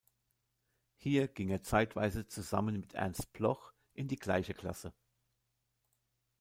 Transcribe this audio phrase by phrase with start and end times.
[0.95, 4.95] Hier ging er zeitweise zusammen mit Ernst Bloch in die gleiche Klasse.